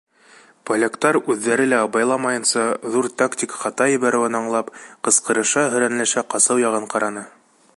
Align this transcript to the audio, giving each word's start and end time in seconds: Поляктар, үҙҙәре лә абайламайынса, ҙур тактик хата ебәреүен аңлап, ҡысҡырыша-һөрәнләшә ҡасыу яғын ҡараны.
Поляктар, 0.67 1.17
үҙҙәре 1.33 1.67
лә 1.73 1.81
абайламайынса, 1.87 2.63
ҙур 2.95 3.09
тактик 3.23 3.53
хата 3.59 3.87
ебәреүен 3.91 4.39
аңлап, 4.41 4.73
ҡысҡырыша-һөрәнләшә 5.09 6.25
ҡасыу 6.35 6.65
яғын 6.65 6.89
ҡараны. 6.95 7.25